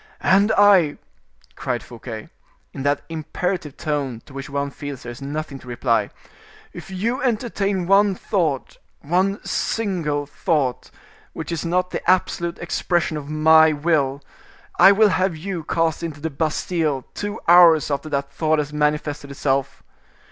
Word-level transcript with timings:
"And 0.23 0.51
I," 0.53 0.97
cried 1.55 1.83
Fouquet, 1.83 2.29
in 2.73 2.81
that 2.81 3.03
imperative 3.07 3.77
tone 3.77 4.19
to 4.25 4.33
which 4.33 4.49
one 4.49 4.71
feels 4.71 5.03
there 5.03 5.11
is 5.11 5.21
nothing 5.21 5.59
to 5.59 5.67
reply, 5.67 6.09
"if 6.73 6.89
you 6.89 7.21
entertain 7.21 7.85
one 7.85 8.15
thought, 8.15 8.77
one 9.01 9.39
single 9.45 10.25
thought, 10.25 10.89
which 11.33 11.51
is 11.51 11.63
not 11.63 11.91
the 11.91 12.01
absolute 12.09 12.57
expression 12.57 13.15
of 13.15 13.29
my 13.29 13.73
will, 13.73 14.23
I 14.79 14.91
will 14.91 15.09
have 15.09 15.37
you 15.37 15.63
cast 15.65 16.01
into 16.01 16.19
the 16.19 16.31
Bastile 16.31 17.03
two 17.13 17.39
hours 17.47 17.91
after 17.91 18.09
that 18.09 18.31
thought 18.33 18.57
has 18.57 18.73
manifested 18.73 19.29
itself. 19.29 19.83